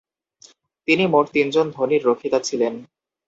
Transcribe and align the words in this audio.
তিনি 0.87 1.03
মোট 1.07 1.25
তিনজন 1.33 1.65
ধনীর 1.71 2.01
রক্ষিতা 2.05 2.39
ছিলেন। 2.39 2.73